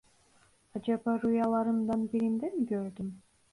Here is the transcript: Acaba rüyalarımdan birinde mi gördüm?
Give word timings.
Acaba 0.75 1.17
rüyalarımdan 1.21 2.11
birinde 2.13 2.45
mi 2.49 2.65
gördüm? 2.65 3.21